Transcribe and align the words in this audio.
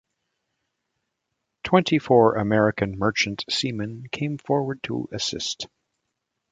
Twenty-four 1.63 2.33
American 2.33 2.97
merchant 2.97 3.45
seamen 3.51 4.07
came 4.11 4.39
forward 4.39 4.81
to 4.81 5.07
assist. 5.11 5.67